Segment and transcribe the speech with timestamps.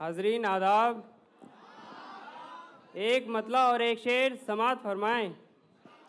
[0.00, 1.02] हाजरीन आदाब।
[2.98, 5.28] एक मतला और एक शेर समात फरमाएँ।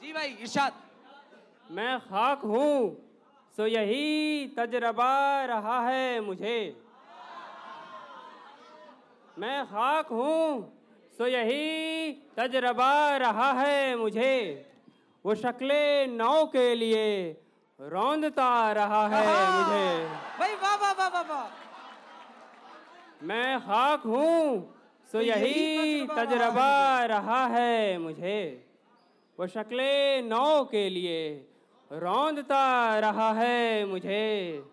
[0.02, 0.74] जी भाई इरशाद।
[1.72, 2.76] मैं खाक हूँ
[3.56, 5.12] सो यही तजरबा
[5.46, 6.60] रहा है मुझे।
[9.38, 10.46] मैं खाक हूँ
[11.18, 14.36] सो यही तजरबा रहा है मुझे।
[15.26, 17.08] वो शक्ले नौ के लिए
[17.80, 19.88] रौंदता रहा है मुझे।
[20.40, 21.46] भाई वाह वाह वाह वाह।
[23.24, 24.76] मैं खाक हूँ।
[25.10, 28.42] सो तो यही तजर्बा रहा है मुझे।
[29.38, 31.20] वो शक्ले नौ के लिए
[31.92, 34.64] रौंदता रहा है मुझे।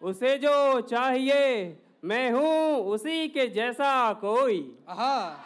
[0.00, 5.44] उसे जो चाहिए मैं हूँ उसी के जैसा कोई। हाँ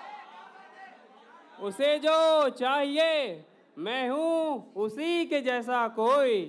[1.62, 3.45] उसे जो चाहिए
[3.79, 6.41] मैं हूँ उसी के जैसा कोई।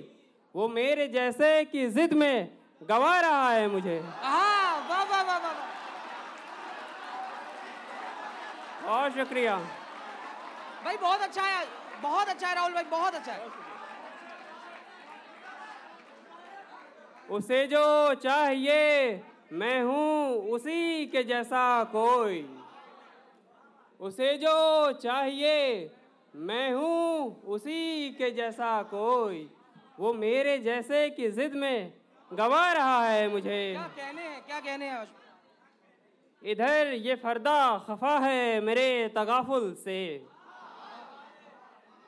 [0.54, 2.48] वो मेरे जैसे की जिद में
[2.82, 5.68] गवा रहा है मुझे। हाँ वाह वाह वाह वाह वाह।
[8.90, 9.56] बहुत शुक्रिया।
[10.84, 11.64] भाई बहुत अच्छा है।
[12.02, 13.46] बहुत अच्छा है राहुल भाई बहुत अच्छा है।
[17.30, 18.80] उसे जो चाहिए
[19.52, 22.40] मैं हूँ उसी के जैसा कोई।
[24.00, 24.56] उसे जो
[24.98, 25.54] चाहिए
[26.34, 29.48] मैं हूँ उसी के जैसा कोई।
[30.00, 31.92] वो मेरे जैसे की जिद में
[32.30, 34.98] गवा रहा है मुझे। क्या कहने हैं क्या कहने हैं
[36.42, 40.26] इधर ये फर्दा खफा है मेरे तगाफुल से।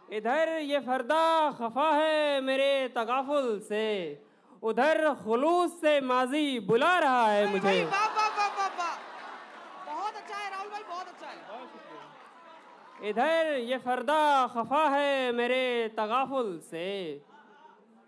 [0.08, 4.22] इधर ये फर्दा खफा है मेरे तगाफुल से।
[4.62, 8.10] उधर खलूस से माजी बुला रहा है मुझे। बहुत
[10.16, 11.32] अच्छा है राहुल भाई बहुत अच्छा है।
[13.10, 17.22] इधर ये फर्दा खफा है मेरे तगाफुल से।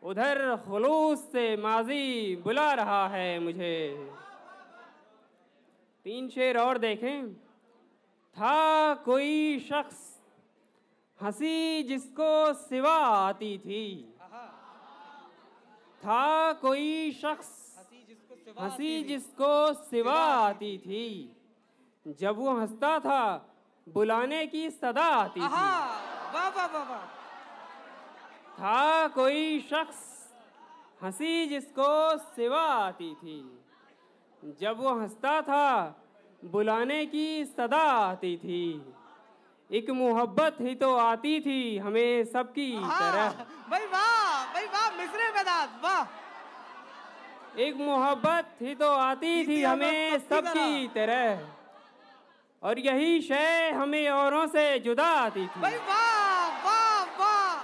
[0.03, 4.11] उधर खलूस से माजी बुला रहा है मुझे।
[6.05, 7.35] तीन शेर और देखें।
[8.37, 10.21] था कोई शख्स
[11.23, 14.15] हँसी जिसको सिवा आती थी।
[16.01, 17.79] था कोई शख्स
[18.61, 21.37] हँसी जिसको सिवा आती थी।
[22.07, 23.55] जब वो हंसता था
[23.89, 27.07] बुलाने की सदा आती थी। वाह वाह वाह वाह।
[28.55, 30.29] था कोई शख्स
[31.03, 33.54] हँसी जिसको सिवा आती थी।
[34.45, 36.01] जब वो हंसता था
[36.45, 38.95] बुलाने की सदा आती थी।
[39.71, 45.29] एक मोहब्बत ही तो आती थी हमें सबकी तरह। हाँ भाई वाह भाई वाह मिसरे
[45.29, 51.49] वेदांत वाह। एक मोहब्बत ही तो आती थी थी हमें सबकी तरह।
[52.63, 57.57] और यही शय हमें औरों से जुदा आती थी। भाई वाह वाह वाह।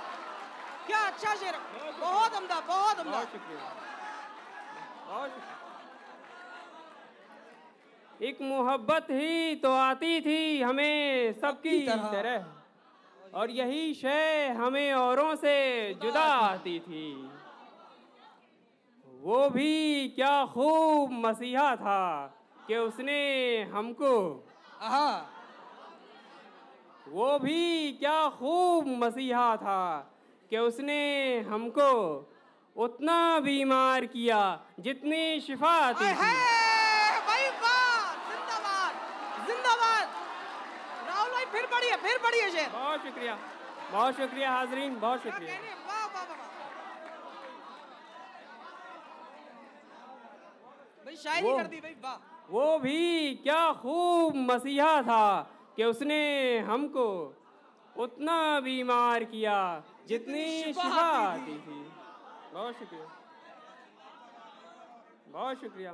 [0.86, 1.54] क्या अच्छा शेर।
[2.00, 3.60] बहुत उम्दा बहुत उम्दा बहुत शुक्रिया।
[5.08, 5.59] बहुत शुक्रिया।
[8.20, 15.34] एक मोहब्बत ही तो आती थी हमें सबकी तरह। तरह। और यही शय हमें औरों
[15.36, 15.54] से
[16.03, 17.06] जुदा आती थी।
[19.22, 22.03] वो भी क्या खूब मसीहा था
[22.66, 23.20] कि उसने
[23.72, 24.14] हमको।
[27.09, 29.80] वो भी क्या खूब मसीहा था
[30.50, 31.00] कि उसने
[31.48, 31.91] हमको
[32.76, 34.41] उतना बीमार किया
[34.80, 36.34] जितनी शिफा आती थी है
[37.26, 38.92] भाई वाह जिंदाबाद
[39.47, 40.06] जिंदाबाद
[41.09, 41.44] राहुल भाई
[41.75, 43.34] फिर फिर बढ़िए शेर। बहुत शुक्रिया
[43.92, 45.54] बहुत शुक्रिया हाजरीन बहुत शुक्रिया।
[51.04, 52.16] भाई शायरी वो- कर दी भाई वाह।
[52.50, 55.22] वो भी क्या खूब मसीहा था
[55.76, 56.20] कि उसने
[56.69, 57.06] हमको
[57.97, 59.56] उतना बीमार किया
[60.09, 61.80] जितनी शिफा आती थी।
[62.53, 63.06] बहुत शुक्रिया
[65.28, 65.92] बहुत शुक्रिया।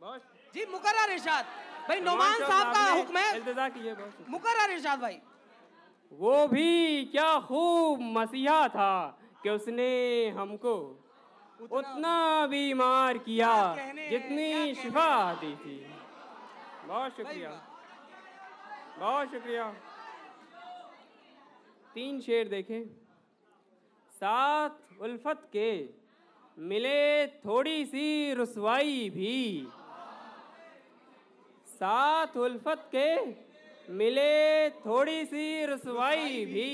[0.00, 0.22] बहुत
[0.54, 1.46] जी मुकर्रर इरशाद।
[1.88, 3.54] भाई नोमान साहब का हुक्म है।
[4.30, 5.18] मुकर्रर इरशाद भाई।
[6.12, 8.92] वो भी क्या खूब मसीहा था
[9.42, 9.90] कि उसने
[10.38, 10.74] हमको
[11.70, 13.52] उतना बीमार किया
[14.10, 15.76] जितनी शिफा। आती थी।
[16.86, 17.50] बहुत शुक्रिया।
[18.98, 19.64] बहुत शुक्रिया।
[21.94, 22.82] तीन शेर देखें।
[24.12, 25.70] साथ उल्फत के
[26.56, 29.36] मिले थोड़ी सी रुसवाई भी
[31.78, 33.10] साथ उल्फत के
[33.92, 36.72] मिले थोड़ी सी रसवाई भी।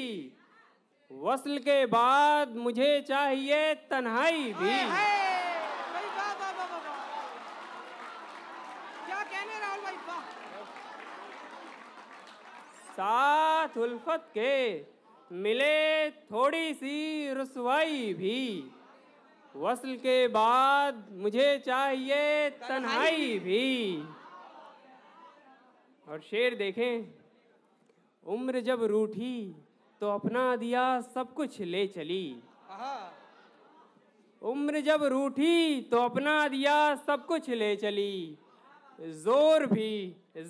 [1.10, 4.76] वसल के बाद मुझे चाहिए तन्हाई भी।
[12.88, 14.56] साथ उल्फत के
[15.30, 16.98] मिले थोड़ी सी
[17.34, 18.42] रसवाई भी।
[19.54, 23.64] वसल के बाद मुझे चाहिए तन्हाई भी।
[26.06, 26.94] और शेर देखें
[28.26, 29.36] उम्र जब रूठी
[30.00, 30.84] तो अपना दिया
[31.14, 32.24] सब कुछ ले चली।
[34.42, 38.38] उम्र जब रूठी तो अपना दिया सब कुछ ले चली।
[39.22, 39.92] ज़ोर भी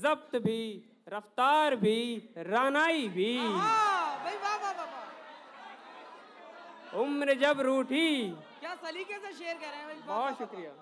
[0.03, 0.63] जब्त भी
[1.09, 2.01] रफ्तार भी
[2.39, 3.37] रानाई भी।
[7.03, 8.11] उम्र जब रूठी
[8.61, 10.73] क्या सलीके से शेर कर रहे हैं बहुत शुक्रिया।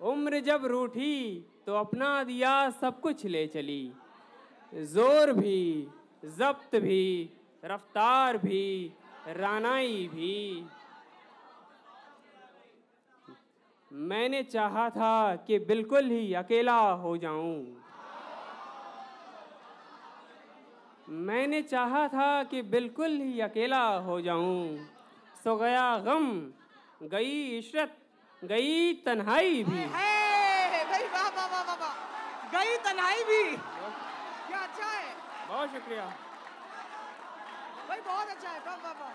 [0.00, 3.92] उम्र जब रूठी तो अपना दिया सब कुछ ले चली।
[4.74, 5.88] ज़ोर भी,
[6.38, 7.30] जब्त भी,
[7.62, 8.92] रफ्तार भी,
[9.28, 10.64] रानाई भी।
[13.90, 17.76] मैंने चाहा था कि बिल्कुल ही अकेला हो जाऊँ।
[21.08, 24.78] मैंने चाहा था कि बिल्कुल ही अकेला हो जाऊँ।
[25.44, 26.30] सो गया गम,
[27.02, 27.96] गई इशरत
[28.44, 31.94] गई तन्हाई भी। है भाई वाह वाह वाह वाह।
[32.52, 35.14] गई तन्हाई भी। क्या अच्छा है।
[35.48, 36.06] बहुत शुक्रिया।
[37.88, 39.12] भाई बहुत अच्छा है। वाह वाह वाह।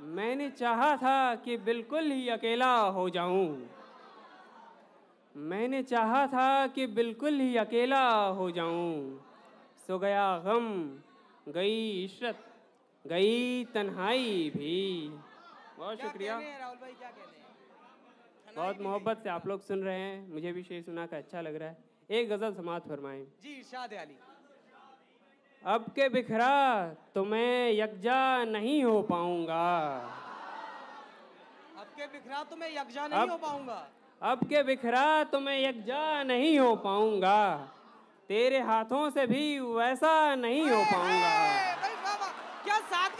[0.00, 3.68] मैंने चाहा था कि बिल्कुल ही अकेला हो जाऊँ।
[5.36, 8.08] मैंने चाहा था कि बिल्कुल ही अकेला
[8.38, 9.20] हो जाऊँ।
[9.86, 10.66] सो गया गम
[11.52, 12.51] गई इशरत।
[13.06, 15.08] गई तन्हाई भी।
[15.78, 18.56] बहुत शुक्रिया। राहुल भाई क्या कहने हैं?
[18.56, 21.54] बहुत मोहब्बत से आप लोग सुन रहे हैं। मुझे भी शेर सुना का अच्छा लग
[21.54, 21.76] रहा है।
[22.10, 24.18] एक गज़ल समात फरमाए। जी इरशाद अली।
[25.66, 29.96] अब के बिखरा तो मैं यकजा नहीं हो पाऊँगा।
[31.78, 33.88] अब के बिखरा तो मैं यकजा नहीं अब- हो पाऊँगा।
[34.22, 37.68] अब के बिखरा तो मैं यकजा नहीं हो पाऊँगा।
[38.28, 41.61] तेरे हाथों से भी वैसा नहीं हो पाऊँगा।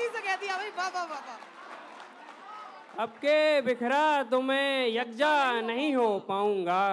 [0.03, 5.95] क्या से कह दिया भाई वाह वाह वाह अब के बिखरा तो मैं यकजा नहीं
[5.95, 6.87] हो पाऊँगा।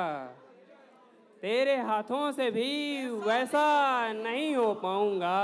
[1.42, 3.64] तेरे हाथों से भी वैसा
[4.14, 5.42] नहीं हो पाऊँगा।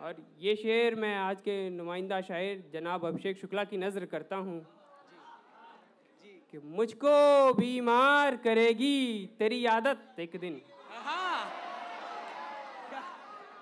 [0.00, 4.60] और ये शेर मैं आज के नुमाइंदा शायर जनाब अभिषेक शुक्ला की नज़र करता हूँ।
[6.52, 8.98] कि मुझको बीमार करेगी
[9.38, 10.60] तेरी आदत एक दिन।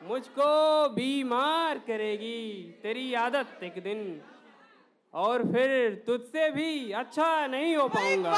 [0.00, 0.48] मुझको
[0.88, 2.40] बीमार करेगी
[2.82, 3.98] तेरी आदत एक दिन
[5.14, 5.72] और फिर
[6.06, 8.32] तुझसे भी अच्छा नहीं हो पाऊँगा।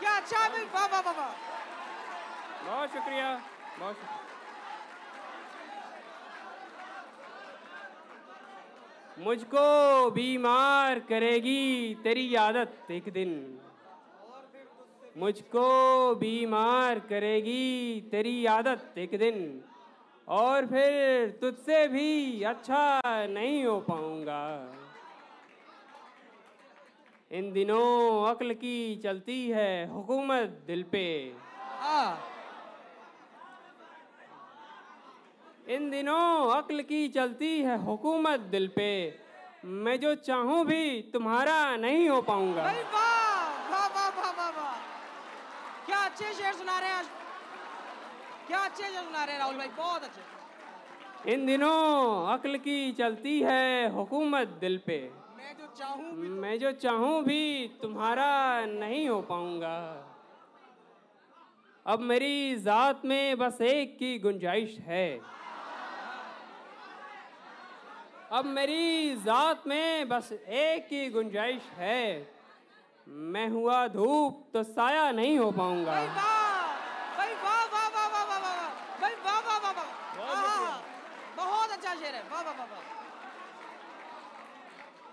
[0.00, 1.30] क्या अच्छा वाह वाह वाह।
[2.66, 3.30] बहुत शुक्रिया
[3.80, 4.24] बहुत शुक्रिया।
[9.18, 9.66] मुझको
[10.10, 13.32] बीमार करेगी तेरी आदत एक दिन
[15.16, 15.68] मुझको
[16.14, 19.36] बीमार करेगी तेरी आदत एक दिन,
[20.28, 24.42] और फिर तुझसे भी अच्छा नहीं हो पाऊँगा।
[27.30, 31.06] इन दिनों अक्ल की चलती है हुकूमत दिल पे।
[35.68, 38.90] इन दिनों अक्ल की चलती है हुकूमत दिल पे।
[39.64, 44.74] मैं जो चाहूँ भी तुम्हारा नहीं हो पाऊँगा भाई वाह वाह वाह वाह वाह वाह
[45.86, 47.08] क्या अच्छे शेर सुना रहे हैं आज।
[48.48, 49.68] क्या अच्छे शेर सुना रहे हैं राहुल भाई?
[49.68, 54.96] बहुत अच्छे। इन दिनों अक्ल की चलती है हुकूमत दिल पे।
[55.36, 58.30] मैं जो चाहूँ भी मैं जो चाहूँ भी तुम्हारा
[58.66, 59.76] नहीं हो पाऊँगा।
[61.86, 65.20] अब मेरी जात में बस एक की गुंजाइश है।
[68.32, 72.35] अब मेरी जात में बस एक की गुंजाइश है।
[73.06, 76.66] मैं हुआ धूप तो साया नहीं हो पाऊँगा। भाई वाह
[77.16, 79.84] भाई वाह वाह वाह वाह वाह वाह वाह भाई वाह वाह वाह वाह।
[80.26, 80.76] आहा,
[81.36, 82.80] बहुत अच्छा शेर है वाह वाह वाह वाह।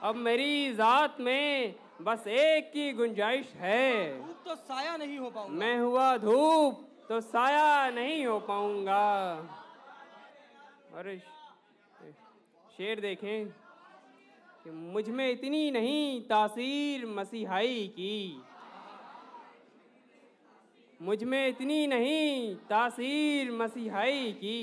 [0.10, 5.54] अब मेरी जात में बस एक की गुंजाइश है। धूप तो साया नहीं हो पाऊँगा।
[5.60, 9.06] मैं हुआ धूप तो साया नहीं हो पाऊँगा।
[10.98, 11.18] अरे
[12.78, 13.63] शेर देखें।
[14.66, 18.44] कि मुझमें इतनी नहीं तासीर मसीहाई की।
[21.02, 24.60] मुझमें इतनी नहीं तासीर मसीहाई की।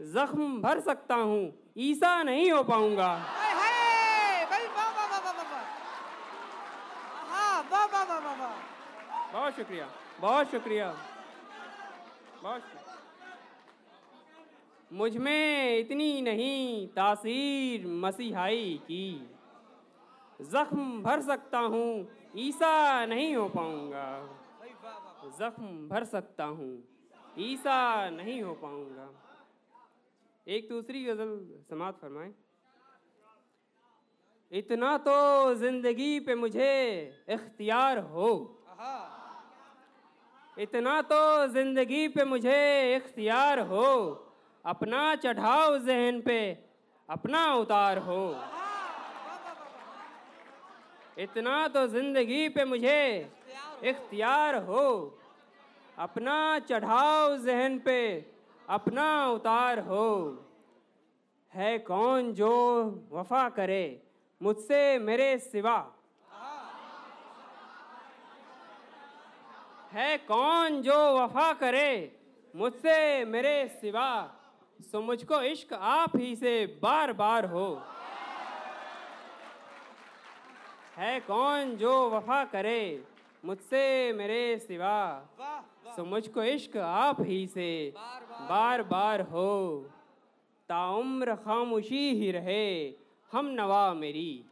[0.00, 3.10] जख्म भर सकता हूँ ईसा नहीं हो पाऊँगा।
[9.32, 9.88] बहुत शुक्रिया
[10.20, 10.88] बहुत शुक्रिया।
[12.42, 12.62] बहुत
[14.90, 19.30] मुझमें इतनी नहीं तासीर मसीहाई की।
[20.44, 24.06] जख्म भर सकता हूँ, ईसा नहीं हो पाऊँगा।
[25.38, 26.72] जख्म भर सकता हूँ,
[27.40, 29.08] ईसा नहीं हो पाऊँगा।
[30.46, 31.38] एक दूसरी गज़ल
[31.70, 32.32] समात फरमाए।
[34.50, 36.72] इतना तो ज़िंदगी पे मुझे
[37.28, 38.30] इख्तियार हो।
[40.56, 43.88] इतना तो ज़िंदगी पे मुझे इख्तियार हो।
[44.64, 46.38] अपना चढ़ाओ जहन पे
[47.08, 48.20] अपना उतार हो।
[51.16, 53.30] इतना तो ज़िंदगी पे मुझे
[53.84, 54.86] इख्तियार हो।
[55.98, 58.00] अपना चढ़ाओ जहन पे
[58.68, 60.08] अपना उतार हो।
[61.52, 62.52] है कौन जो
[63.12, 63.84] वफा करे
[64.40, 65.76] मुझसे मेरे सिवा?
[69.92, 71.90] है कौन जो वफा करे
[72.54, 74.10] मुझसे मेरे सिवा?
[74.80, 77.68] सो मुझको इश्क आप ही से बार बार हो।
[80.98, 83.04] है कौन जो वफा करे?
[83.44, 85.28] मुझसे मेरे सिवा।
[85.96, 89.90] सो मुझको इश्क आप ही से। बार बार। बार बार हो।
[90.68, 92.94] ताउम्र खामोशी ही रहे
[93.32, 94.44] हम नवा मेरी।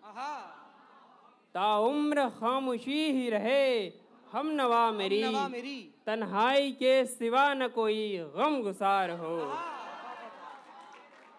[1.55, 3.93] ताउम्र खामोशी ही रहे
[4.33, 9.39] हम नवा मेरी। नवा मेरी। तन्हाई के सिवा न कोई गम गुसार हो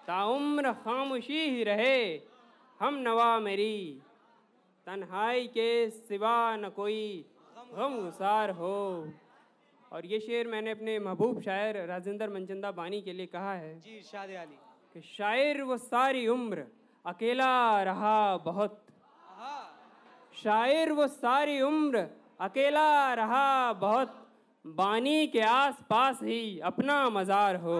[0.07, 2.21] ताउम्र खामोशी ही रहे
[2.79, 4.02] हम नवा मेरी।
[4.87, 7.03] तन्हाई के सिवा न कोई
[7.75, 8.77] गम गुसार हो।
[9.91, 14.01] और ये शेर मैंने अपने महबूब शायर राजेंद्र मनचंदा बानी के लिए कहा है जी
[14.03, 14.57] शादी अली
[14.95, 16.65] कि शायर वो सारी उम्र
[17.05, 18.79] अकेला रहा बहुत।
[20.33, 22.07] शायर वो सारी उम्र
[22.41, 24.19] अकेला रहा बहुत।
[24.65, 27.79] बानी के आस पास ही अपना मज़ार हो।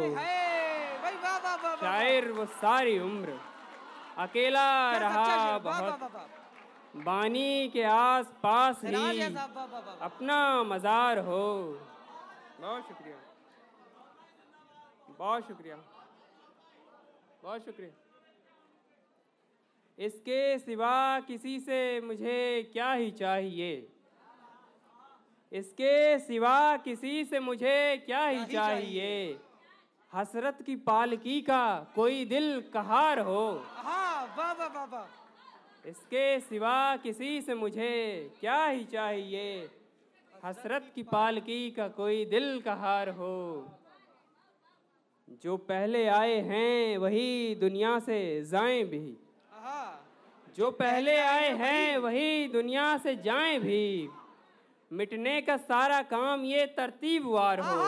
[1.82, 3.38] शायर वो सारी उम्र
[4.20, 6.00] अकेला रहा बहुत।
[6.96, 9.28] बानी के आस पास ही है।
[10.02, 11.46] अपना मज़ार हो।
[12.62, 13.18] बहुत शुक्रिया।
[15.20, 15.76] बहुत शुक्रिया।
[17.44, 17.92] बहुत शुक्रिया।
[19.98, 23.72] इसके सिवा किसी से मुझे क्या ही चाहिए?
[25.52, 29.40] इसके सिवा किसी से मुझे क्या ही चाहिए?
[30.14, 33.44] हसरत की पालकी का कोई दिल कहार हो।
[33.78, 35.23] आहा वाह वाह वाह वाह।
[35.84, 37.94] इसके सिवा किसी से मुझे
[38.40, 39.70] क्या ही चाहिए?
[40.44, 43.36] हसरत की पालकी का कोई दिल का हार हो।
[45.44, 48.20] जो पहले आए हैं वही दुनिया से
[48.52, 49.06] जाएँ भी।
[50.58, 54.10] जो पहले आए हैं वही दुनिया से जाएँ भी।
[54.92, 57.80] मिटने का सारा काम ये तरतीबवार हो आहा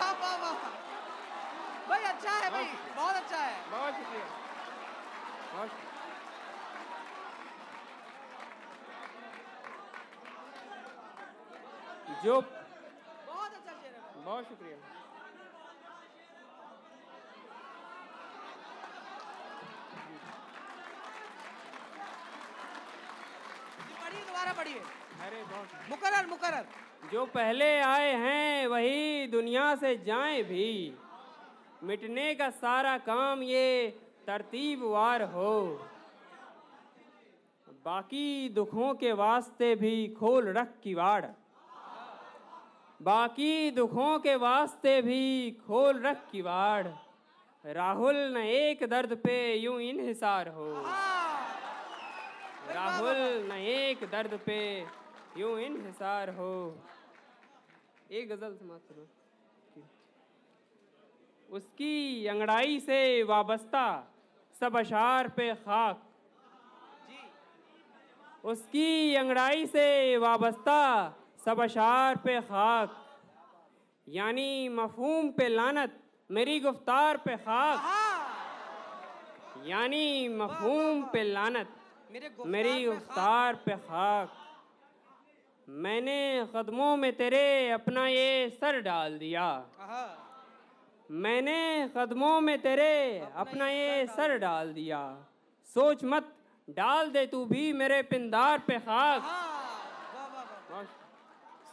[0.00, 0.54] वाह वाह वाह
[1.88, 2.64] भाई अच्छा है भाई
[2.96, 4.24] बहुत अच्छा है बहुत शुक्रिया
[5.52, 5.84] बहुत शुक्रिया।
[12.24, 14.76] जो बहुत अच्छा शेर है भाई। बहुत शुक्रिया
[19.98, 20.14] जी,
[24.56, 24.80] पढ़िए।
[25.26, 26.64] अरे बहुत। मुकर्रर मुकर्रर
[27.12, 30.94] जो पहले आए हैं वही दुनिया से जाएँ भी।
[31.82, 33.88] मिटने का सारा काम ये
[34.26, 35.52] तरतीबवार हो।
[37.84, 41.24] बाकी दुखों के वास्ते भी खोल रख किवाड़।
[43.00, 46.86] बाकी दुखों के वास्ते भी खोल रख किवाड़।
[47.64, 50.72] राहुल न एक दर्द पे यूँ इनहिसार हो।
[52.68, 53.16] राहुल
[53.48, 54.58] न एक दर्द पे
[55.36, 56.54] यूँ इनहिसार हो।
[58.10, 59.04] एक गज़ल समाप्त करो।
[61.48, 63.84] उसकी अंगड़ाई से वाबस्ता
[64.54, 66.02] सब अशार पे खाक।
[68.44, 70.80] उसकी अंगड़ाई से वाबस्ता
[71.44, 72.88] सब अशार पे खाक।
[74.08, 77.78] यानी मफहूम पे लानत, मेरी गुफ्तार पे खाक।
[79.66, 81.68] यानी मफहूम पे लानत।
[82.12, 82.88] मेरे मेरी
[83.54, 84.32] पे खाक।
[85.68, 89.46] मैंने कदमों में तेरे अपना ये सर डाल दिया।
[91.10, 95.00] मैंने कदमों में तेरे अपना ये सर डाल दिया।
[95.66, 96.32] सोच मत
[96.68, 99.22] डाल दे तू भी मेरे पिंदार पे खाक।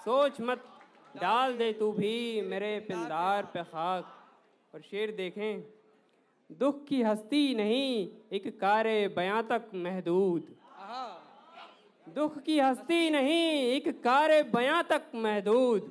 [0.05, 0.65] सोच मत
[1.15, 4.19] डाल दे तू भी मेरे पिंदार पे खाक।
[4.73, 5.82] और शेर देखें।
[6.49, 10.51] दुख की हस्ती नहीं एक कारे बयां तक महदूद
[12.07, 15.83] दुख की हस्ती नहीं एक कारे बयां तक महदूद।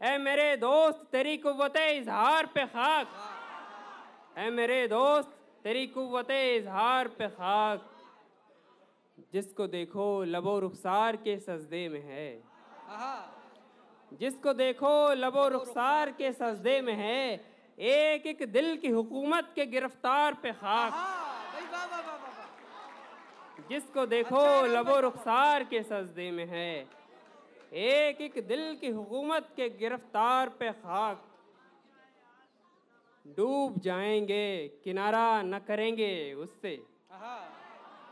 [0.00, 3.06] ए मेरे दोस्त तेरी कुव्वत इजहार पे खाक।
[4.38, 7.86] ए मेरे दोस्त तेरी कुव्वत इजहार पे खाक।
[9.32, 12.28] जिसको देखो लबो रुखसार के सजदे में है।
[14.12, 17.20] जिसको देखो लबो रुखसार के सजदे में है
[17.80, 20.92] एक एक दिल की हुकूमत के गिरफ़्तार पे खाक।
[23.70, 26.72] जिसको देखो लबो रुखसार के सजदे में है।
[27.74, 31.24] एक एक दिल की हुकूमत के गिरफ़्तार पे खाक।
[33.24, 34.46] डूब जाएँगे
[34.84, 36.74] किनारा न करेंगे उससे।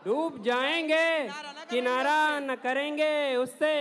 [0.04, 3.76] डूब जाएँगे किनारा न करेंगे किनारा न करेंगे उससे।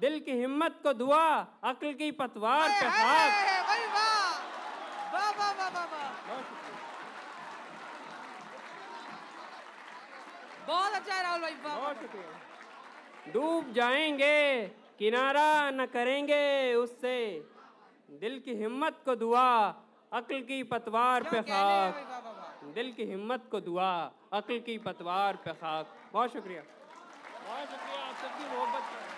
[0.00, 1.26] दिल की हिम्मत को दुआ
[1.64, 3.30] अक्ल की पतवार पे खाक
[3.68, 4.16] भाई वाह
[5.12, 6.06] वाह वाह वाह वाह वाह
[10.68, 14.66] बहुत अच्छा है राहुल भाई बहुत वाह डूब जाएँगे
[14.98, 17.16] किनारा न करेंगे उससे।
[18.20, 19.48] दिल की हिम्मत को दुआ
[20.12, 23.90] अकल की पतवार पे खाक। दिल की हिम्मत को दुआ
[24.32, 29.17] अक्ल की पतवार पे खाक। बहुत शुक्रिया। बहुत शुक्रिया आप सबकी मोहब्बत का